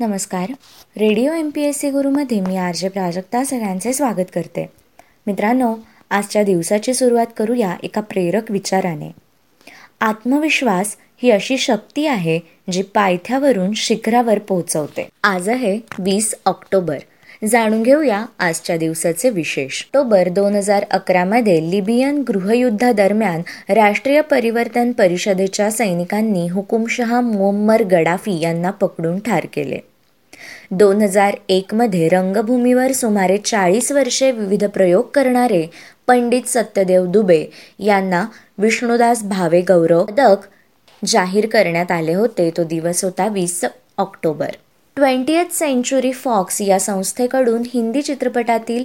[0.00, 0.52] नमस्कार.
[0.96, 4.64] Radio M P S C गुरुमध्ये मी R J Prajakta सगळ्यांचे स्वागत करते.
[5.26, 5.74] मित्रांनो
[6.10, 9.10] आजच्या दिवसाची सुरुवात करूया एका प्रेरक विचाराने.
[10.00, 12.38] आत्मविश्वास ही अशी शक्ती आहे
[12.72, 15.08] जी पायथ्यावरून शिखरावर पोहोचवते.
[15.24, 16.98] आज आहे वीस ऑक्टोबर.
[17.46, 19.82] जाणून घेऊया आजच्या दिवसाचे विशेष.
[19.84, 23.42] ऑक्टोबर दोन हजार अकरामध्ये लिबियन गृहयुद्धादरम्यान
[23.74, 29.78] राष्ट्रीय परिवर्तन परिषदेच्या सैनिकांनी हुकुमशहा मुअम्मर गडाफी यांना पकडून ठार केले.
[30.70, 35.66] दोन हजार एकमध्ये रंगभूमीवर सुमारे चाळीस वर्षे विविध प्रयोग करणारे
[36.06, 37.44] पंडित सत्यदेव दुबे
[37.78, 38.24] यांना
[38.58, 40.46] विष्णुदास भावे गौरव पदक
[41.04, 42.50] जाहीर करण्यात आले होते.
[42.56, 43.64] तो दिवस होता वीस
[43.98, 44.50] ऑक्टोबर.
[45.00, 48.82] ट्वेंटीएथ सेंचुरी फॉक्स या संस्थेकडून हिंदी चित्रपटातील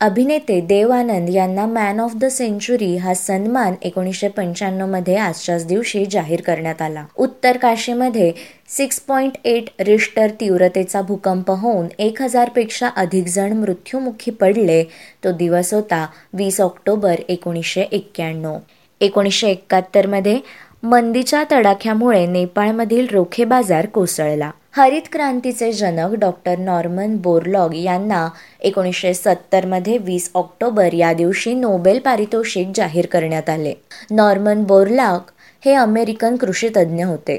[0.00, 6.40] अभिनेते देव आनंद यांना मॅन ऑफ द सेंचुरी हा सन्मान एकोणीसशे पंच्याण्णवमध्ये आजच्याच दिवशी जाहीर
[6.40, 7.04] करण्यात आला.
[7.16, 8.32] उत्तर काशीमध्ये
[8.68, 14.82] सिक्स पॉईंट एट रिश्टर तीव्रतेचा भूकंप होऊन एक हजारपेक्षा अधिक जण मृत्यूमुखी पडले.
[15.24, 18.56] तो दिवस होता वीस ऑक्टोबर एकोणीसशे एक्क्याण्णव.
[19.00, 20.38] एकोणीसशे एकाहत्तरमध्ये
[20.82, 24.50] मंदीच्या तडाख्यामुळे नेपाळमधील रोखे बाजार कोसळला.
[24.74, 28.28] हरित क्रांतीचे जनक डॉक्टर नॉर्मन बोरलॉग यांना
[28.60, 33.74] एकोणीसशे सत्तरमध्ये वीस ऑक्टोबर या दिवशी नोबेल पारितोषिक जाहीर करण्यात आले.
[34.10, 35.30] नॉर्मन बोरलॉग
[35.64, 37.38] हे अमेरिकन कृषीतज्ञ होते.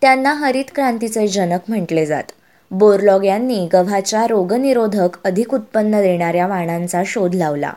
[0.00, 2.32] त्यांना हरित क्रांतीचे जनक म्हटले जात.
[2.70, 7.72] बोरलॉग यांनी गव्हाच्या रोगनिरोधक अधिक उत्पन्न देणाऱ्या वाणांचा शोध लावला.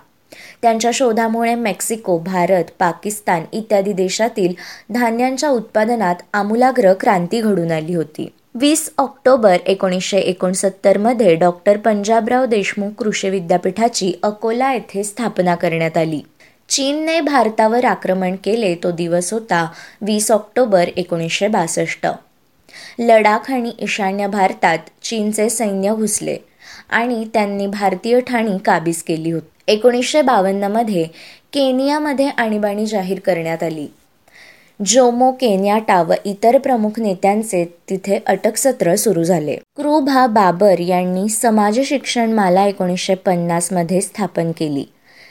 [0.62, 4.54] त्यांच्या शोधामुळे मेक्सिको भारत पाकिस्तान इत्यादी देशातील
[4.94, 8.30] धान्यांच्या उत्पादनात आमूलाग्र क्रांती घडून आली होती.
[8.56, 16.22] वीस ऑक्टोबर एकोणीसशे एकोणसत्तरमध्ये डॉक्टर पंजाबराव देशमुख कृषी विद्यापीठाची अकोला येथे स्थापना करण्यात आली.
[16.70, 19.66] चीनने भारतावर आक्रमण केले तो दिवस होता
[20.02, 22.08] वीस ऑक्टोबर एकोणीसशे बासष्ट.
[23.00, 26.38] लडाख आणि ईशान्य भारतात चीनचे सैन्य घुसले
[26.90, 29.50] आणि त्यांनी भारतीय ठाणी काबीज केली होती.
[29.68, 31.04] एकोणीसशे बावन्नमध्ये
[31.54, 33.88] केनियामध्ये आणीबाणी जाहीर करण्यात आली.
[34.86, 39.56] जोमो केन्याटा व इतर प्रमुख नेत्यांचे तिथे अटक सत्र सुरू झाले.
[39.56, 44.86] क्रुभा बाबर यांनी समाज शिक्षण माला एकोणीसशे पन्नासमध्ये स्थापन केली.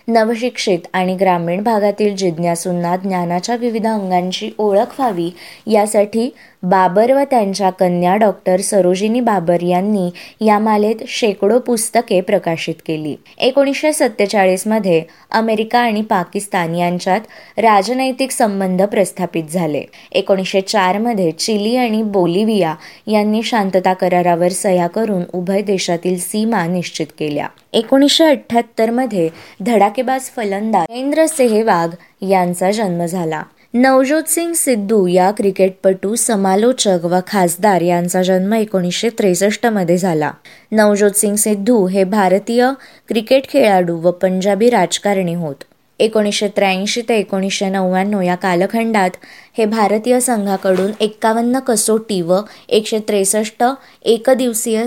[0.08, 5.30] नवशिक्षित आणि ग्रामीण भागातील जिज्ञासूंना ज्ञानाच्या विविध अंगांची ओळख व्हावी
[5.66, 6.28] यासाठी
[6.62, 10.10] बाबर व त्यांच्या कन्या डॉक्टर सरोजिनी बाबर यांनी
[10.46, 13.14] या मालेत शेकडो पुस्तके प्रकाशित केली.
[13.38, 17.20] एकोणीसशे सत्तेचाळीसमध्ये अमेरिका आणि पाकिस्तान यांच्यात
[17.58, 19.82] राजनैतिक संबंध प्रस्थापित झाले.
[20.12, 22.74] एकोणीसशे चारमध्ये चिली आणि बोलिव्हिया
[23.06, 27.46] यांनी शांतता करारावर सह्या करून उभय देशातील सीमा निश्चित केल्या.
[27.72, 29.28] एकोणीसशे अठ्ठ्याहत्तरमध्ये
[29.60, 31.88] धडाकेबाज फलंदाज महेंद्र सेहवाग
[32.24, 33.42] यांचा जन्म झाला.
[33.74, 40.30] नवज्योतसिंग सिद्धू या क्रिकेटपटू समालोचक व खासदार यांचा जन्म एकोणीसशे त्रेसष्टमध्ये झाला.
[40.72, 42.70] नवज्योतसिंग सिद्धू हे भारतीय
[43.08, 45.54] क्रिकेट खेळाडू व पंजाबी राजकारणी होत.
[45.98, 49.10] एकोणीसशे त्र्याऐंशी ते एकोणीसशे नव्याण्णव या कालखंडात
[49.58, 53.64] हे भारतीय संघाकडून एक्कावन्न कसोटी व एकशे त्रेसष्ट
[54.02, 54.84] एकदिवसीय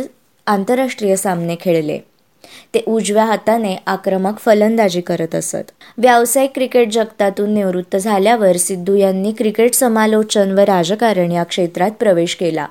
[0.47, 1.99] आंतरराष्ट्रीय सामने खेळले.
[2.73, 5.71] ते उजव्या हाताने आक्रमक फलंदाजी करत असत.
[5.97, 12.67] व्यावसायिक क्रिकेट जगतातून निवृत्त झाल्यावर सिद्धू यांनी क्रिकेट समालोचन व राजकारण या क्षेत्रात प्रवेश केला.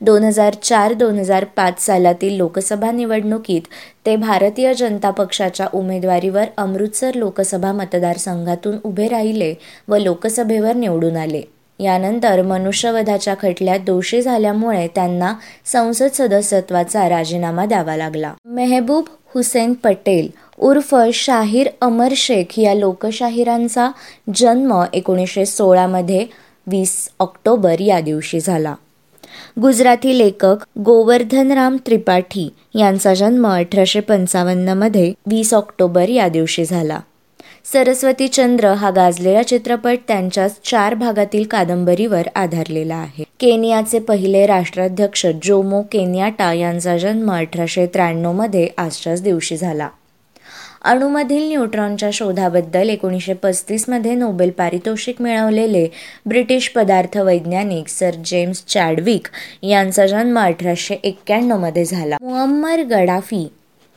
[0.00, 3.62] दोन हजार चार दोन हजार पाच सालातील लोकसभा निवडणुकीत
[4.06, 9.54] ते भारतीय जनता पक्षाच्या उमेदवारीवर अमृतसर लोकसभा मतदारसंघातून उभे राहिले
[9.88, 11.42] व लोकसभेवर निवडून आले.
[11.80, 15.34] यानंतर मनुष्यवधाच्या खटल्यात दोषी झाल्यामुळे त्यांना
[15.64, 18.32] संसद सदस्यत्वाचा राजीनामा द्यावा लागला.
[18.44, 20.28] मेहबूब हुसेन पटेल
[20.58, 23.90] उर्फ शाहीर अमर शेख या लोकशाहिरांचा
[24.34, 26.26] जन्म एकोणीसशे सोळामध्ये
[26.66, 28.74] वीस ऑक्टोबर या दिवशी झाला.
[29.62, 37.00] गुजराती लेखक गोवर्धनराम त्रिपाठी यांचा जन्म अठराशे पंचावन्नमध्ये वीस ऑक्टोबर या दिवशी झाला.
[37.72, 43.24] सरस्वती चंद्र हा गाजलेला चित्रपट त्यांच्या चार भागातील कादंबरीवर आधारलेला आहे.
[43.40, 49.88] केनियाचे पहिले राष्ट्राध्यक्ष जोमो केनियाटा यांचा जन्म अठराशे त्र्याण्णवमध्ये आजच्याच दिवशी झाला.
[50.82, 55.86] अणुमधील न्यूट्रॉनच्या शोधाबद्दल एकोणीसशे पस्तीसमध्ये नोबेल पारितोषिक मिळवलेले
[56.26, 59.28] ब्रिटिश पदार्थ वैज्ञानिक सर जेम्स चॅडविक
[59.62, 62.16] यांचा जन्म अठराशे एक्क्याण्णवमध्ये झाला.
[62.20, 63.46] मुअम्मर गडाफी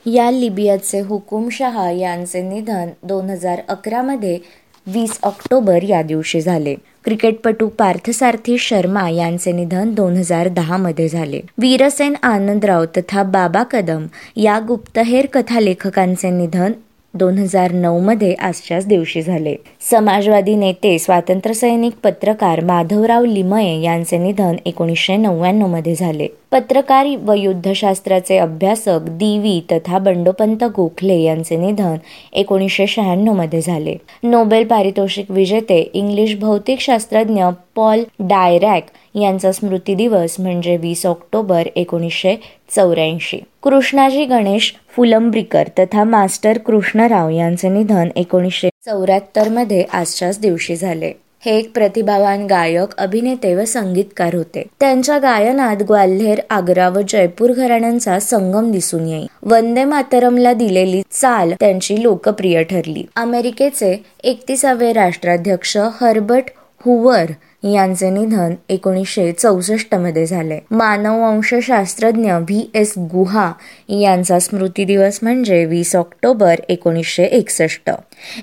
[0.06, 4.38] या लिबियाचे हुकुमशहा यांचे निधन दोन हजार अकरामध्ये
[4.86, 6.74] वीस ऑक्टोबर या दिवशी झाले.
[7.04, 11.40] क्रिकेटपटू पार्थसारथी शर्मा यांचे निधन दोन हजार दहामध्ये झाले.
[11.58, 14.06] वीरसेन आनंदराव तथा बाबा कदम
[14.36, 16.72] या गुप्तहेर कथालेखकांचे निधन
[17.14, 19.54] दोन हजार नऊ मध्ये आजच्याच दिवशी झाले.
[19.90, 26.28] समाजवादी नेते स्वातंत्र्य सैनिक पत्रकार माधवराव लिमये यांचे निधन एकोणीसशे नव्याण्णवमध्ये झाले.
[26.52, 31.96] पत्रकार व युद्धशास्त्राचे अभ्यासक दिवी तथा बंडोपंत गोखले यांचे निधन
[32.32, 33.96] एकोणीसशे शहाण्णवमध्ये झाले.
[34.22, 37.44] नोबेल पारितोषिक विजेते इंग्लिश भौतिकशास्त्रज्ञ
[37.76, 42.36] पॉल डायरॅक यांचा स्मृती दिवस म्हणजे वीस ऑक्टोबर एकोणीसशे
[42.76, 43.38] चौऱ्याऐंशी.
[43.62, 51.12] कृष्णाजी गणेश फुलंब्रीकर तथा मास्टर कृष्णराव यांचे निधन एकोणीसशे चौऱ्याहत्तरमध्ये आजच्याच दिवशी झाले.
[51.44, 54.62] हे एक प्रतिभावान गायक अभिनेते व संगीतकार होते.
[54.80, 62.02] त्यांच्या गायनात ग्वाल्हेर आग्रा व जयपूर घराण्यांचा संगम दिसून येईल वंदे मातरमला दिलेली चाल त्यांची
[62.02, 63.04] लोकप्रिय ठरली.
[63.16, 66.44] अमेरिकेचे एकतीसावे राष्ट्राध्यक्ष हर्बर्ट
[66.84, 67.24] हुवर
[67.64, 70.58] यांचे निधन एकोणीसशे चौसष्टमध्ये झाले.
[70.70, 72.70] मानववंशशास्त्रज्ञ व्ही.
[72.74, 72.92] एस.
[72.98, 73.52] गुहा
[73.88, 77.90] यांचा स्मृती दिवस म्हणजे वीस ऑक्टोबर एकोणीसशे एकसष्ट.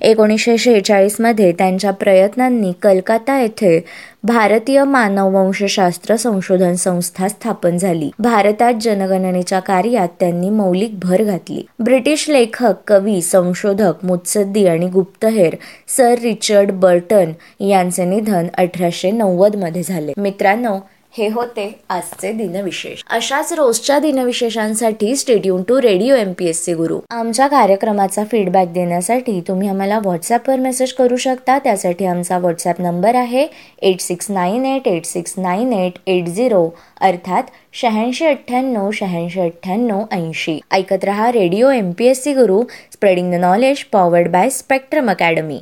[0.01, 3.85] एकोणीसशे शेहेचाळीसमध्ये त्यांच्या प्रयत्नांनी कलकत्ता येथे
[4.23, 8.09] भारतीय मानववंशशास्त्र संशोधन संस्था स्थापन झाली.
[8.19, 11.65] भारतात जनगणनेच्या कार्यात त्यांनी मौलिक भर घातली.
[11.79, 15.55] ब्रिटिश लेखक कवी संशोधक मुत्सद्दी आणि गुप्तहेर
[15.97, 20.13] सर रिचर्ड बर्टन यांचे निधन अठराशे नव्वदमध्ये झाले.
[20.17, 20.77] मित्रांनो
[21.17, 23.01] हे होते आजचे दिनविशेष.
[23.09, 26.99] अशाच रोजच्या दिनविशेषांसाठी stay tuned to radio M P S C Guru.
[27.09, 31.57] आमच्या कार्यक्रमाचा फीडबॅक देण्यासाठी तुम्ही आम्हाला व्हॉट्सॲपवर मेसेज करू शकता.
[31.59, 33.47] त्यासाठी आमचा व्हॉट्सॲप नंबर आहे
[33.81, 36.67] eight six nine eight eight six nine eight eight zero
[37.01, 40.59] अर्थात शहाऐंशी अठ्ठ्याण्णव शहाऐंशी अठ्ठ्याण्णव ऐंशी.
[40.71, 42.61] ऐकत रहा radio M P S C Guru
[42.93, 45.59] spreading the knowledge powered by Spectrum Academy